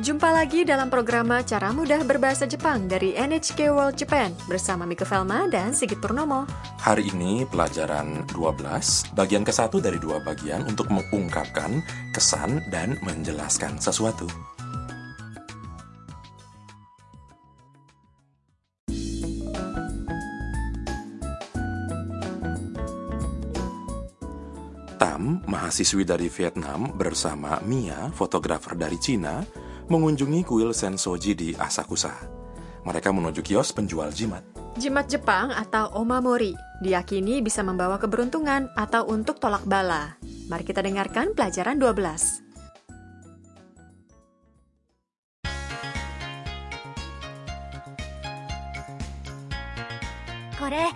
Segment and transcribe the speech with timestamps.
[0.00, 5.44] Jumpa lagi dalam program Cara Mudah Berbahasa Jepang dari NHK World Japan bersama Mika Velma
[5.44, 6.48] dan Sigit Purnomo.
[6.80, 11.84] Hari ini pelajaran 12, bagian ke-1 dari dua bagian untuk mengungkapkan
[12.16, 14.24] kesan dan menjelaskan sesuatu.
[24.96, 29.44] Tam, mahasiswi dari Vietnam bersama Mia, fotografer dari Cina,
[29.90, 32.14] mengunjungi kuil Sensoji di Asakusa.
[32.86, 34.46] Mereka menuju kios penjual jimat.
[34.78, 40.14] Jimat Jepang atau omamori diyakini bisa membawa keberuntungan atau untuk tolak bala.
[40.46, 42.46] Mari kita dengarkan pelajaran 12.
[50.54, 50.86] Kore,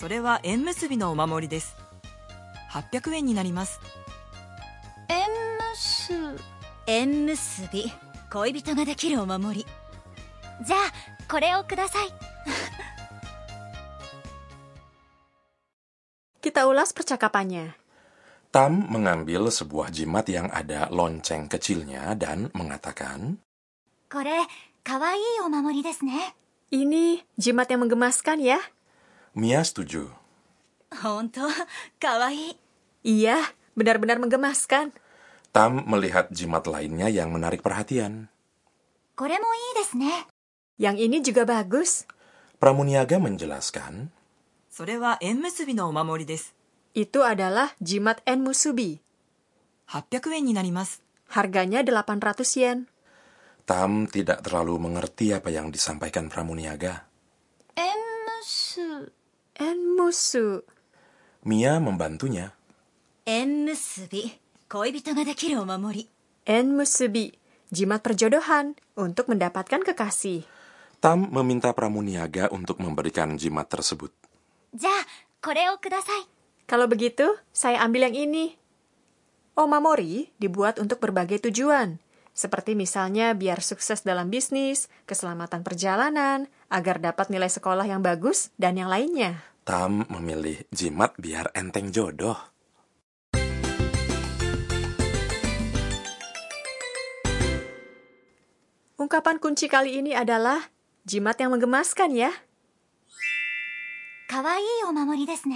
[0.00, 1.76] それは縁結びのお守りです
[2.72, 3.80] 800円になります
[5.08, 6.38] 縁結
[6.86, 7.92] 縁結び
[8.32, 9.66] 恋人ができるお守り
[10.64, 12.08] じゃあこれをください
[16.46, 17.74] Kita ulas percakapannya.
[18.54, 23.42] Tam mengambil sebuah jimat yang ada lonceng kecilnya dan mengatakan,
[24.06, 24.46] これ
[24.84, 26.36] かわいいお守りですね
[26.70, 28.62] Ini jimat yang menggemaskan ya?
[29.31, 30.11] Mia setuju.
[30.91, 31.47] Honto,
[32.03, 32.59] kawaii.
[32.99, 33.39] Iya,
[33.79, 34.91] benar-benar menggemaskan.
[35.55, 38.27] Tam melihat jimat lainnya yang menarik perhatian.
[39.95, 40.27] Ne.
[40.75, 42.03] Yang ini juga bagus.
[42.59, 44.11] Pramuniaga menjelaskan.
[46.91, 48.99] Itu adalah jimat en musubi.
[49.87, 50.59] 800 yen
[51.31, 52.79] Harganya 800 yen.
[53.63, 57.07] Tam tidak terlalu mengerti apa yang disampaikan Pramuniaga.
[57.79, 58.01] En.
[59.61, 60.65] En musu.
[61.45, 62.49] Mia membantunya.
[63.29, 64.33] En musubi,
[64.65, 66.09] koibito ga dekiru omamori.
[66.49, 67.29] En musubi,
[67.69, 70.49] jimat perjodohan untuk mendapatkan kekasih.
[70.97, 74.09] Tam meminta pramuniaga untuk memberikan jimat tersebut.
[74.73, 74.97] Ja,
[75.45, 76.25] kore o kudasai.
[76.65, 78.57] Kalau begitu, saya ambil yang ini.
[79.53, 82.01] Omamori dibuat untuk berbagai tujuan,
[82.33, 88.73] seperti misalnya biar sukses dalam bisnis, keselamatan perjalanan, agar dapat nilai sekolah yang bagus, dan
[88.73, 89.50] yang lainnya.
[89.71, 92.35] Tam memilih jimat biar enteng jodoh.
[98.99, 100.59] Ungkapan kunci kali ini adalah
[101.07, 102.35] jimat yang menggemaskan ya.
[104.27, 105.55] Kawaii desu.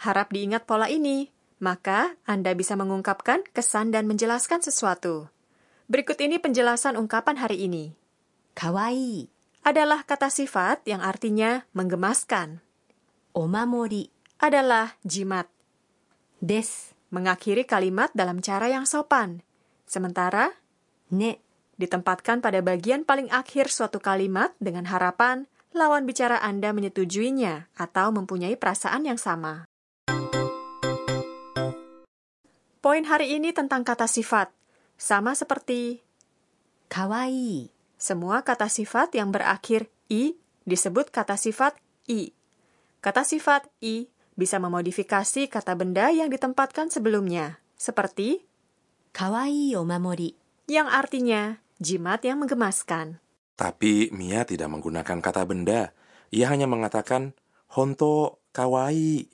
[0.00, 1.28] Harap diingat pola ini,
[1.60, 5.28] maka Anda bisa mengungkapkan kesan dan menjelaskan sesuatu.
[5.92, 7.92] Berikut ini penjelasan ungkapan hari ini.
[8.56, 9.28] Kawaii
[9.60, 12.71] adalah kata sifat yang artinya menggemaskan
[13.32, 14.08] omamori
[14.40, 15.48] adalah jimat.
[16.40, 19.44] Des mengakhiri kalimat dalam cara yang sopan.
[19.84, 20.52] Sementara
[21.12, 21.40] ne
[21.76, 28.56] ditempatkan pada bagian paling akhir suatu kalimat dengan harapan lawan bicara Anda menyetujuinya atau mempunyai
[28.56, 29.68] perasaan yang sama.
[32.82, 34.50] Poin hari ini tentang kata sifat.
[34.98, 36.02] Sama seperti
[36.90, 37.70] kawaii.
[37.96, 40.34] Semua kata sifat yang berakhir i
[40.66, 41.78] disebut kata sifat
[42.10, 42.34] i.
[43.02, 44.06] Kata sifat i
[44.38, 48.46] bisa memodifikasi kata benda yang ditempatkan sebelumnya, seperti
[49.10, 50.38] kawaii omamori,
[50.70, 53.18] yang artinya jimat yang menggemaskan.
[53.58, 55.90] Tapi Mia tidak menggunakan kata benda.
[56.30, 57.34] Ia hanya mengatakan
[57.74, 59.26] honto kawaii.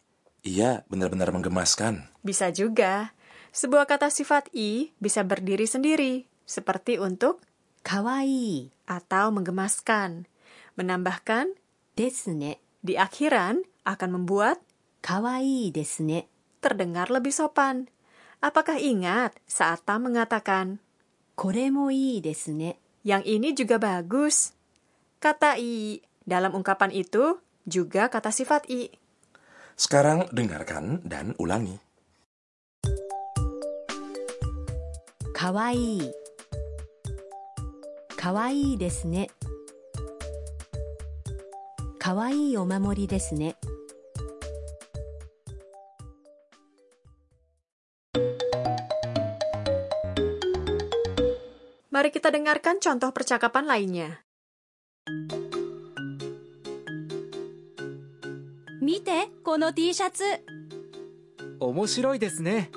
[0.49, 2.09] ia benar-benar menggemaskan.
[2.25, 3.13] Bisa juga.
[3.53, 7.45] Sebuah kata sifat i bisa berdiri sendiri, seperti untuk
[7.85, 10.25] kawaii atau menggemaskan.
[10.81, 11.53] Menambahkan
[11.99, 14.65] desne di akhiran akan membuat
[15.05, 16.25] kawaii desne
[16.65, 17.93] terdengar lebih sopan.
[18.41, 20.81] Apakah ingat saat Tam mengatakan
[21.37, 22.81] kore mo ii desu ne?
[23.05, 24.57] Yang ini juga bagus.
[25.21, 27.37] Kata i dalam ungkapan itu
[27.69, 28.89] juga kata sifat i.
[29.77, 31.77] Sekarang dengarkan dan ulangi.
[35.37, 36.09] Kawaii.
[38.19, 39.38] Kawaii desu ne.
[42.09, 43.55] かわいいお守りですね
[51.93, 54.25] Mari kita dengarkan contoh percakapan lainnya.
[58.81, 60.25] 見てこの T シャツ
[61.61, 62.71] 面白いですね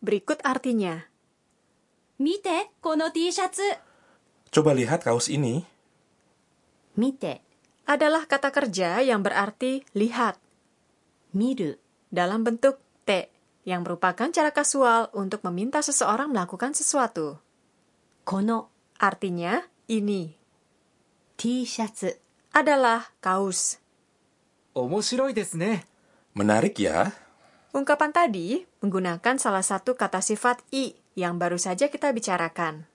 [0.00, 1.08] Berikut artinya.
[2.20, 3.62] 見てこの T シャツ
[4.52, 5.64] Coba lihat kaos ini.
[7.00, 7.40] Mite
[7.88, 10.36] adalah kata kerja yang berarti lihat.
[11.32, 11.80] Miru
[12.12, 12.76] dalam bentuk
[13.08, 13.32] te
[13.64, 17.40] yang merupakan cara kasual untuk meminta seseorang melakukan sesuatu.
[18.28, 18.68] Kono
[19.00, 20.36] artinya ini.
[21.40, 22.20] T-shirt
[22.52, 23.80] adalah kaos.
[24.76, 25.80] Omoshiroi desu ne.
[26.36, 27.08] Menarik ya.
[27.72, 32.91] Ungkapan tadi menggunakan salah satu kata sifat i yang baru saja kita bicarakan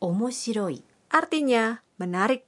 [0.00, 2.42] omoshiroi artinya menarik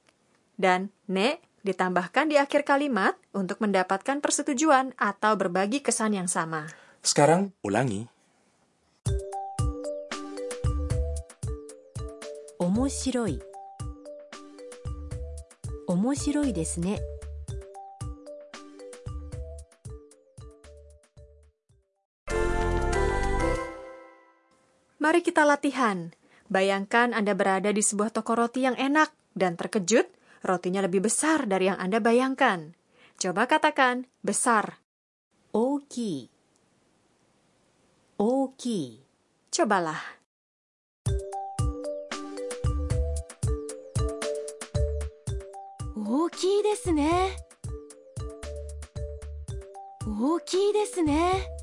[0.59, 6.71] dan ne ditambahkan di akhir kalimat untuk mendapatkan persetujuan atau berbagi kesan yang sama.
[7.03, 8.07] Sekarang ulangi.
[12.57, 13.35] Omoshiroi.
[15.91, 16.95] Omoshiroi desu ne.
[24.97, 26.11] Mari kita latihan.
[26.47, 30.07] Bayangkan Anda berada di sebuah toko roti yang enak dan terkejut,
[30.47, 32.71] rotinya lebih besar dari yang Anda bayangkan.
[33.19, 34.79] Coba katakan besar.
[35.51, 36.29] Oh, Oki.
[38.21, 38.81] Oki.
[38.95, 39.03] Oh,
[39.51, 40.01] Cobalah.
[45.97, 47.35] Oh, Oki desu ne.
[50.05, 51.56] Oki desu ne.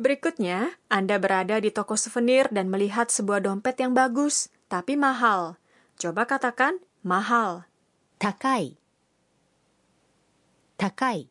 [0.00, 5.60] Berikutnya, Anda berada di toko souvenir dan melihat sebuah dompet yang bagus, tapi mahal.
[6.00, 7.68] Coba katakan mahal.
[8.16, 8.80] Takai.
[10.80, 11.28] Takai.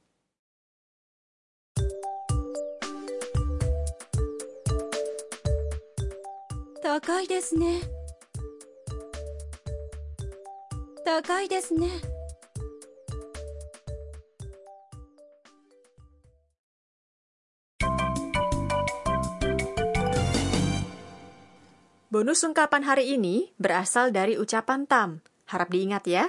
[6.86, 7.76] Takai desu ne.
[11.02, 12.21] Takai desu ne.
[22.12, 25.24] Bonus ungkapan hari ini berasal dari ucapan Tam.
[25.48, 26.28] Harap diingat ya.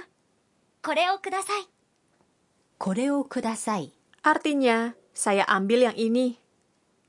[0.78, 1.66] Koreo kudasai.
[2.78, 3.90] Koreo kudasai.
[4.22, 6.38] Artinya, saya ambil yang ini.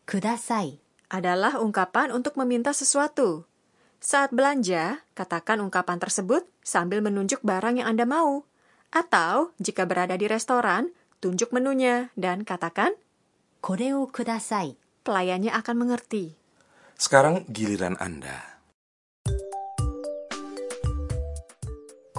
[0.10, 3.46] Kudasai adalah ungkapan untuk meminta sesuatu.
[4.02, 8.42] Saat belanja, katakan ungkapan tersebut sambil menunjuk barang yang Anda mau.
[8.90, 10.90] Atau, jika berada di restoran,
[11.22, 12.98] tunjuk menunya dan katakan,
[13.62, 14.82] Koreo kudasai.
[15.06, 16.34] Pelayannya akan mengerti.
[16.98, 18.53] Sekarang giliran Anda.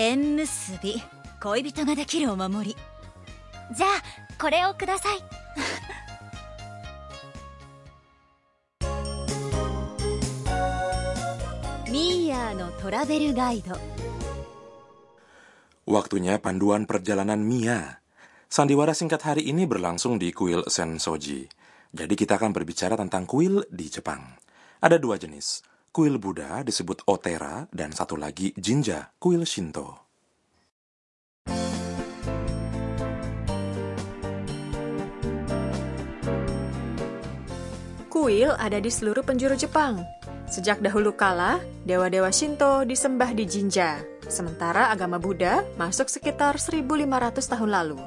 [0.00, 1.02] 縁結び
[1.42, 2.76] 恋人ができるお守り
[3.74, 3.90] じゃあ
[4.40, 5.18] これをください
[11.90, 13.76] ミーヤーのトラベルガイド
[15.86, 18.02] Waktunya panduan perjalanan Mia.
[18.50, 21.46] Sandiwara singkat hari ini berlangsung di kuil Sensoji.
[21.94, 24.34] Jadi kita akan berbicara tentang kuil di Jepang.
[24.82, 25.62] Ada dua jenis.
[25.94, 29.99] Kuil Buddha disebut Otera dan satu lagi Jinja, kuil Shinto.
[38.21, 40.05] Kuil ada di seluruh penjuru Jepang.
[40.45, 41.57] Sejak dahulu kala,
[41.89, 43.97] dewa-dewa Shinto disembah di Jinja,
[44.29, 47.01] sementara agama Buddha masuk sekitar 1500
[47.41, 47.97] tahun lalu.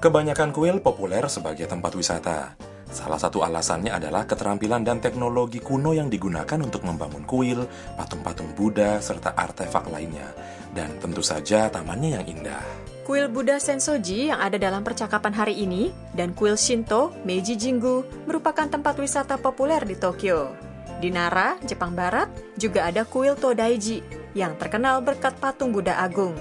[0.00, 2.56] Kebanyakan kuil populer sebagai tempat wisata.
[2.88, 7.68] Salah satu alasannya adalah keterampilan dan teknologi kuno yang digunakan untuk membangun kuil,
[8.00, 10.32] patung-patung Buddha, serta artefak lainnya.
[10.72, 12.64] Dan tentu saja tamannya yang indah.
[13.10, 18.70] Kuil Buddha Sensoji yang ada dalam percakapan hari ini dan kuil Shinto Meiji Jingu merupakan
[18.70, 20.54] tempat wisata populer di Tokyo.
[21.02, 23.98] Di Nara, Jepang Barat, juga ada kuil Todaiji
[24.38, 26.38] yang terkenal berkat patung Buddha Agung.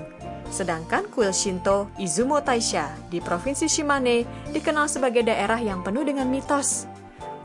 [0.54, 6.86] Sedangkan kuil Shinto Izumo Taisha di Provinsi Shimane dikenal sebagai daerah yang penuh dengan mitos.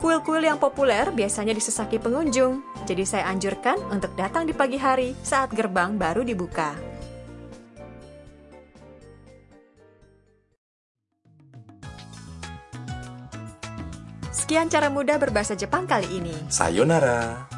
[0.05, 5.49] Kuil-kuil yang populer biasanya disesaki pengunjung, jadi saya anjurkan untuk datang di pagi hari saat
[5.49, 6.94] gerbang baru dibuka.
[14.55, 16.31] Sekian cara mudah berbahasa Jepang kali ini.
[16.47, 17.54] Sayonara!